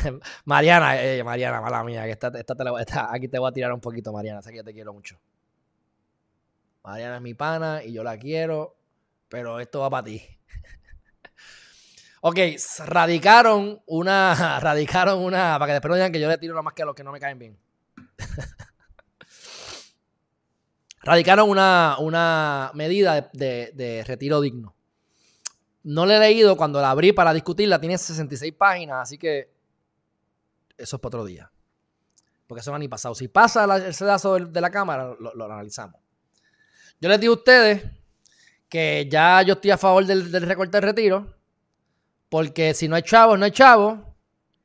[0.44, 2.72] Mariana, eh, Mariana, mala mía, que esta, esta te la,
[3.10, 5.18] aquí te voy a tirar un poquito, Mariana, sé que yo te quiero mucho.
[6.82, 8.76] Mariana es mi pana y yo la quiero,
[9.28, 10.22] pero esto va para ti.
[12.22, 12.38] ok,
[12.86, 16.74] radicaron una, radicaron una, para que después no digan que yo le tiro nada más
[16.74, 17.58] que a los que no me caen bien.
[21.02, 24.74] radicaron una, una medida de, de, retiro digno.
[25.82, 29.59] No la he leído, cuando la abrí para discutirla tiene 66 páginas, así que
[30.80, 31.50] eso es para otro día.
[32.46, 33.14] Porque eso no ha ni pasado.
[33.14, 36.00] Si pasa el sedazo de la cámara, lo, analizamos.
[37.00, 37.84] Yo les digo a ustedes
[38.68, 41.36] que ya yo estoy a favor del, del recorte de retiro,
[42.28, 44.00] porque si no hay chavos, no hay chavos,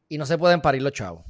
[0.09, 1.23] y no se pueden parir los chavos.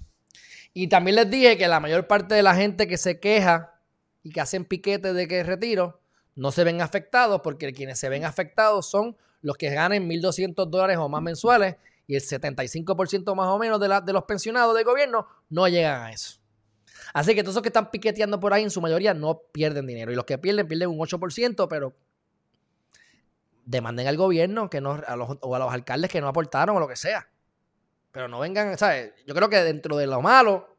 [0.73, 3.79] Y también les dije que la mayor parte de la gente que se queja
[4.23, 6.01] y que hacen piquete de que retiro,
[6.35, 10.97] no se ven afectados porque quienes se ven afectados son los que ganen 1.200 dólares
[10.97, 11.75] o más mensuales
[12.07, 16.11] y el 75% más o menos de, de los pensionados del gobierno no llegan a
[16.11, 16.39] eso.
[17.13, 20.11] Así que todos los que están piqueteando por ahí en su mayoría no pierden dinero
[20.11, 21.95] y los que pierden pierden un 8%, pero
[23.65, 25.01] demanden al gobierno que no,
[25.41, 27.29] o a los alcaldes que no aportaron o lo que sea.
[28.11, 29.13] Pero no vengan, ¿sabes?
[29.25, 30.77] Yo creo que dentro de lo malo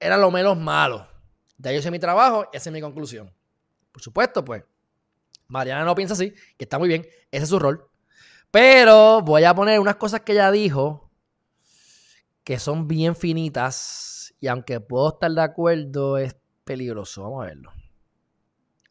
[0.00, 1.06] era lo menos malo.
[1.56, 3.32] De ahí hice mi trabajo y esa es mi conclusión.
[3.92, 4.64] Por supuesto, pues,
[5.48, 7.88] Mariana no piensa así, que está muy bien, ese es su rol.
[8.50, 11.10] Pero voy a poner unas cosas que ella dijo
[12.44, 17.24] que son bien finitas y aunque puedo estar de acuerdo, es peligroso.
[17.24, 17.72] Vamos a verlo.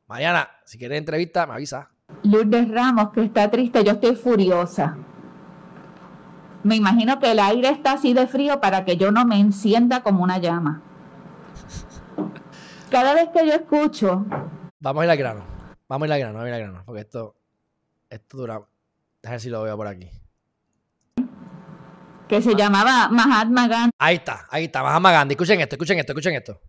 [0.07, 1.89] Mariana, si quieres entrevista, me avisa.
[2.23, 4.97] Lourdes Ramos, que está triste, yo estoy furiosa.
[6.63, 10.03] Me imagino que el aire está así de frío para que yo no me encienda
[10.03, 10.81] como una llama
[12.89, 14.25] cada vez que yo escucho.
[14.79, 15.43] Vamos a ir al grano.
[15.87, 16.83] Vamos a ir al grano, vamos a ir al grano.
[16.85, 17.35] Porque esto,
[18.09, 18.61] esto dura.
[19.25, 20.07] Déjame ver si lo veo por aquí.
[22.27, 23.91] Que se llamaba Mahatma Gandhi.
[23.97, 25.33] Ahí está, ahí está, Mahatma Gandhi.
[25.33, 26.61] Escuchen esto, escuchen esto, escuchen esto.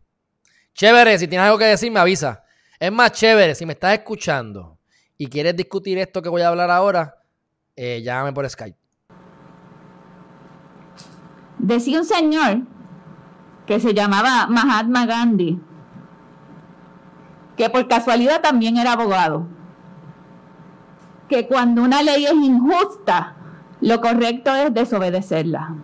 [0.73, 2.43] Chévere, si tienes algo que decir, me avisa.
[2.81, 4.79] Es más chévere, si me estás escuchando
[5.19, 7.17] y quieres discutir esto que voy a hablar ahora,
[7.77, 8.79] eh, llámame por Skype.
[11.59, 12.63] Decía un señor
[13.67, 15.61] que se llamaba Mahatma Gandhi
[17.55, 19.47] que por casualidad también era abogado,
[21.29, 23.35] que cuando una ley es injusta,
[23.81, 25.75] lo correcto es desobedecerla.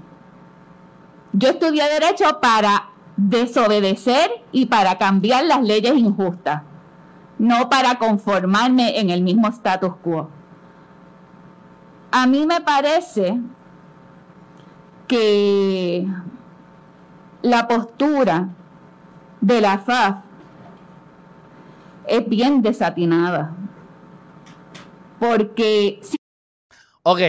[1.32, 6.62] Yo estudié derecho para desobedecer y para cambiar las leyes injustas,
[7.38, 10.28] no para conformarme en el mismo status quo.
[12.10, 13.41] A mí me parece
[15.06, 16.06] que
[17.42, 18.48] la postura
[19.41, 20.19] de la FAF
[22.06, 23.52] es bien desatinada.
[25.22, 26.00] Porque...
[27.05, 27.21] Ok,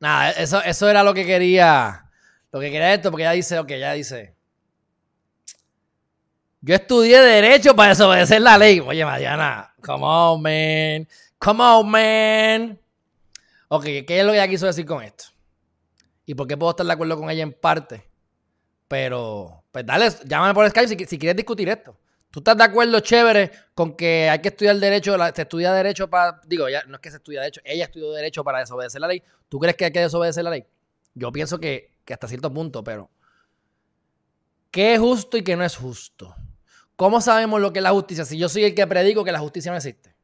[0.00, 2.10] nada, eso, eso era lo que quería.
[2.52, 4.36] Lo que quería esto, porque ya dice, ok, ya dice.
[6.60, 8.80] Yo estudié Derecho para desobedecer la ley.
[8.80, 11.08] Oye, Mariana, come on, man.
[11.38, 12.80] Come on, man.
[13.68, 15.24] Ok, ¿qué es lo que ella quiso decir con esto?
[16.26, 18.10] ¿Y por qué puedo estar de acuerdo con ella en parte?
[18.88, 21.96] Pero, pues dale, llámame por Skype si, si quieres discutir esto.
[22.30, 26.40] ¿Tú estás de acuerdo, chévere, con que hay que estudiar derecho, se estudia derecho para,
[26.46, 29.22] digo, ya no es que se estudia derecho, ella estudió derecho para desobedecer la ley.
[29.48, 30.66] ¿Tú crees que hay que desobedecer la ley?
[31.14, 33.10] Yo pienso que, que hasta cierto punto, pero
[34.70, 36.34] ¿qué es justo y qué no es justo?
[36.96, 38.24] ¿Cómo sabemos lo que es la justicia?
[38.26, 40.14] Si yo soy el que predico que la justicia no existe.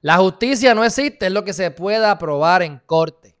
[0.00, 3.36] La justicia no existe, es lo que se pueda probar en corte.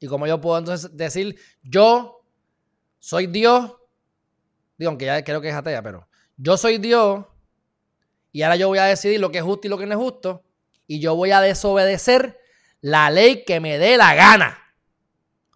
[0.00, 2.23] Y como yo puedo entonces decir, yo
[3.04, 3.70] soy Dios,
[4.78, 7.26] digo, aunque ya creo que es atea, pero yo soy Dios
[8.32, 9.98] y ahora yo voy a decidir lo que es justo y lo que no es
[9.98, 10.42] justo
[10.86, 12.40] y yo voy a desobedecer
[12.80, 14.56] la ley que me dé la gana,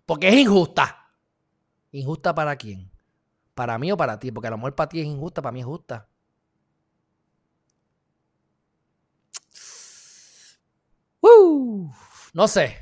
[0.05, 1.09] porque es injusta.
[1.91, 2.91] ¿Injusta para quién?
[3.55, 4.31] ¿Para mí o para ti?
[4.31, 6.07] Porque a lo mejor para ti es injusta, para mí es justa.
[12.35, 12.77] no sé.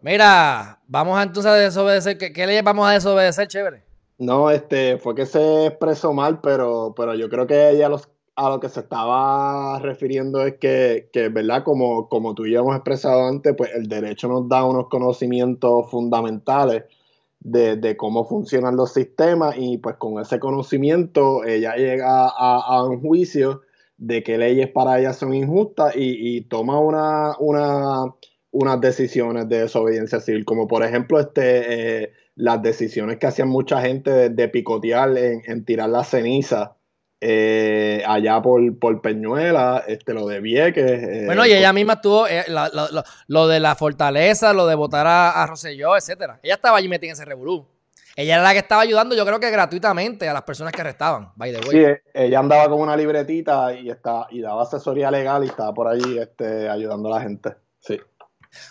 [0.00, 2.18] Mira, vamos entonces a desobedecer.
[2.18, 3.82] ¿Qué, qué leyes vamos a desobedecer, chévere?
[4.18, 7.88] No, este, fue que se expresó mal, pero, pero yo creo que ella
[8.36, 11.62] a lo que se estaba refiriendo es que, que, ¿verdad?
[11.64, 16.84] Como, como tú y hemos expresado antes, pues el derecho nos da unos conocimientos fundamentales
[17.38, 23.00] de, de cómo funcionan los sistemas y pues con ese conocimiento ella llega a, un
[23.00, 23.62] juicio
[23.96, 28.14] de que leyes para ella son injustas y, y toma una, una
[28.52, 33.80] unas decisiones de desobediencia civil, como por ejemplo este, eh, las decisiones que hacían mucha
[33.80, 36.76] gente de, picotear en, tirar la ceniza
[37.20, 41.02] eh, allá por, por Peñuela, este, lo de Vieques.
[41.02, 42.44] Eh, bueno, y ella misma estuvo eh,
[43.28, 46.40] lo, de la fortaleza, lo de votar a, a Rosselló, etcétera.
[46.42, 47.66] Ella estaba allí metida en ese revolú.
[48.16, 51.30] Ella era la que estaba ayudando, yo creo que gratuitamente, a las personas que arrestaban,
[51.36, 51.70] by the way.
[51.70, 55.88] Sí, ella andaba con una libretita y, está, y daba asesoría legal y estaba por
[55.88, 57.54] ahí este, ayudando a la gente.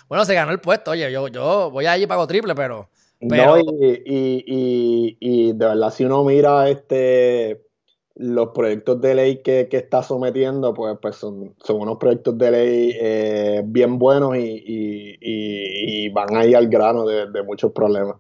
[0.08, 0.92] Bueno, se ganó el puesto.
[0.92, 2.90] Oye, yo, yo voy allí y pago triple, pero.
[3.22, 7.70] No, y, y, y, de verdad, si uno mira este
[8.20, 12.98] los proyectos de ley que, está sometiendo, pues, pues son, son unos proyectos de ley
[13.00, 18.18] eh, bien buenos y, van ahí al grano de, muchos problemas.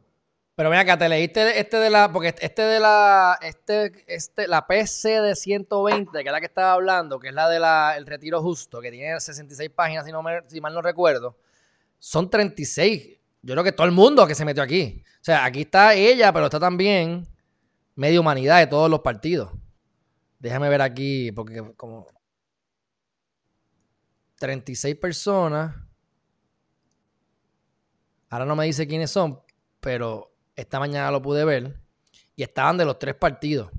[0.56, 4.68] Pero mira acá, te leíste este de la, porque este de la, este, este, la
[4.68, 8.80] PC de 120, que es la que estaba hablando, que es la del retiro justo,
[8.80, 11.36] que tiene 66 páginas, si, no si mal no recuerdo,
[12.00, 13.19] son 36.
[13.42, 15.04] Yo creo que todo el mundo que se metió aquí.
[15.16, 17.28] O sea, aquí está ella, pero está también
[17.96, 19.51] media humanidad de todos los partidos.
[20.40, 22.07] Déjame ver aquí, porque como
[24.40, 25.75] 36 personas.
[28.30, 29.42] Ahora no me dice quiénes son,
[29.80, 31.80] pero esta mañana lo pude ver.
[32.36, 33.69] Y estaban de los tres partidos.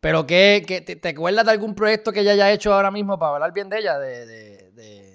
[0.00, 3.52] Pero ¿qué, te, acuerdas de algún proyecto que ella haya hecho ahora mismo para hablar
[3.52, 3.98] bien de ella?
[3.98, 4.70] De,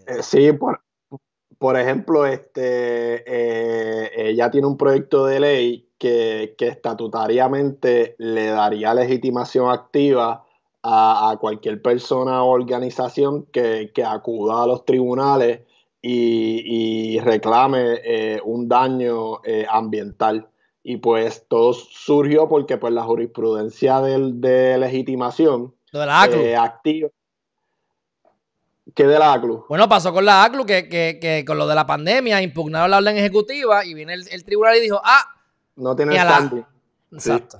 [0.07, 0.82] eh, sí, por,
[1.63, 8.94] por, ejemplo, este, eh, ella tiene un proyecto de ley que, que estatutariamente le daría
[8.94, 10.44] legitimación activa
[10.83, 15.62] a, cualquier persona o organización que, acuda a los tribunales
[16.01, 20.50] y, reclame eh, un daño eh, ambiental.
[20.83, 25.74] Y pues todo surgió porque pues la jurisprudencia de legitimación
[26.57, 27.07] activa.
[28.94, 29.65] ¿Qué de la ACLU?
[29.69, 33.85] Bueno, pasó con la ACLU que, con lo de la pandemia impugnaron la orden ejecutiva
[33.85, 35.25] y viene el, tribunal y dijo, ah,
[35.77, 36.65] no tiene el
[37.12, 37.59] Exacto.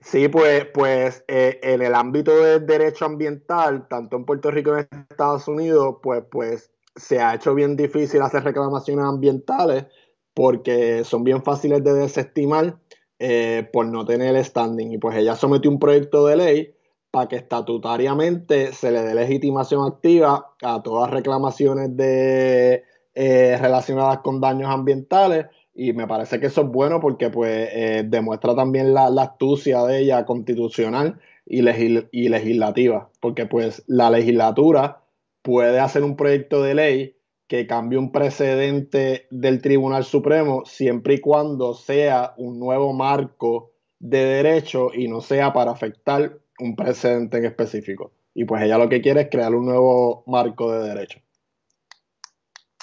[0.00, 4.80] Sí, pues, pues eh, en el ámbito del derecho ambiental, tanto en Puerto Rico como
[4.80, 9.86] en Estados Unidos, pues, pues se ha hecho bien difícil hacer reclamaciones ambientales
[10.32, 12.78] porque son bien fáciles de desestimar
[13.18, 14.92] eh, por no tener standing.
[14.92, 16.75] Y pues ella sometió un proyecto de ley
[17.16, 22.84] para que estatutariamente se le dé legitimación activa a todas reclamaciones de,
[23.14, 25.46] eh, relacionadas con daños ambientales.
[25.74, 30.00] Y me parece que eso es bueno porque pues eh, demuestra también la, astucia de
[30.00, 35.00] ella constitucional y, y legislativa, porque pues la legislatura
[35.40, 37.16] puede hacer un proyecto de ley
[37.46, 44.22] que cambie un precedente del Tribunal Supremo siempre y cuando sea un nuevo marco de
[44.22, 48.12] derecho y no sea para afectar un precedente en específico.
[48.34, 51.20] Y pues ella lo que quiere es crear un nuevo marco de derecho.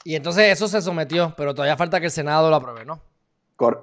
[0.04, 3.02] Y entonces eso se sometió, pero todavía falta que el Senado lo apruebe, ¿no?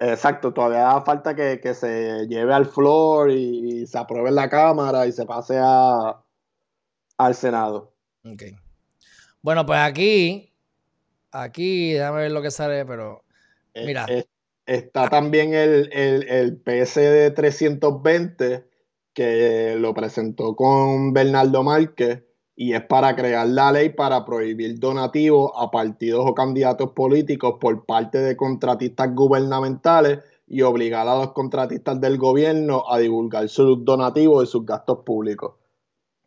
[0.00, 5.12] Exacto, todavía falta que, se lleve al floor y, se apruebe en la Cámara y
[5.12, 6.22] se pase a,
[7.16, 7.94] al Senado.
[8.24, 8.42] Ok.
[9.40, 10.52] Bueno, pues aquí,
[11.30, 13.24] aquí, déjame ver lo que sale, pero
[13.72, 14.06] eh, mira.
[14.66, 18.69] está también el, el, el PSD 320
[19.20, 22.24] que lo presentó con Bernardo Márquez
[22.56, 27.84] y es para crear la ley para prohibir donativos a partidos o candidatos políticos por
[27.84, 34.44] parte de contratistas gubernamentales y obligar a los contratistas del gobierno a divulgar sus donativos
[34.44, 35.56] y sus gastos públicos.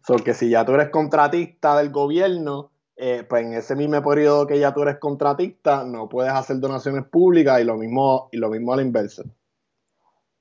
[0.05, 4.59] Porque si ya tú eres contratista del gobierno, eh, pues en ese mismo periodo que
[4.59, 8.71] ya tú eres contratista, no puedes hacer donaciones públicas y lo mismo, y lo mismo
[8.71, 9.23] a la inversa.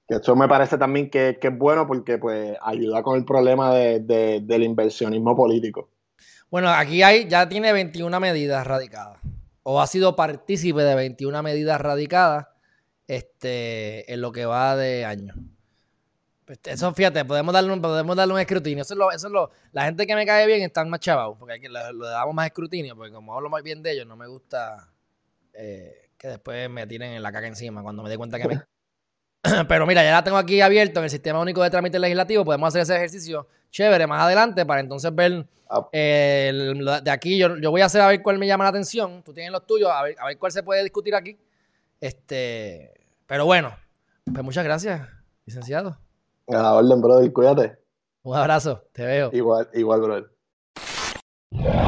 [0.09, 4.63] Que eso me parece también que, es bueno porque pues ayuda con el problema del
[4.63, 5.89] inversionismo político.
[6.51, 9.19] Bueno, aquí hay, ya tiene 21 medidas radicadas.
[9.63, 12.49] O ha sido partícipe de 21 medidas radicadas
[13.07, 15.35] este, en lo que va de año.
[16.45, 18.83] Pues, eso, fíjate, podemos darle un, podemos darle un escrutinio.
[18.83, 21.37] Eso es, lo, eso es lo, la gente que me cae bien están más chavados,
[21.39, 24.27] porque aquí le, damos más escrutinio, porque como hablo más bien de ellos, no me
[24.27, 24.93] gusta
[25.55, 28.63] eh, que después me tiren en la caca encima cuando me dé cuenta que me
[29.69, 32.45] Pero mira, ya la tengo aquí abierto en el sistema único de trámite legislativo.
[32.45, 35.89] Podemos hacer ese ejercicio chévere más adelante para entonces ver ah.
[35.93, 37.39] de aquí.
[37.39, 39.23] Yo, voy a hacer a ver cuál me llama la atención.
[39.25, 41.37] Tú tienes los tuyos, a ver, cuál se puede discutir aquí.
[42.01, 42.93] Este,
[43.27, 43.75] pero bueno,
[44.25, 45.09] pues muchas gracias,
[45.45, 45.99] licenciado.
[46.49, 47.79] A la orden, brother, cuídate.
[48.23, 49.31] Un abrazo, te veo.
[49.33, 51.82] Igual, igual, brother.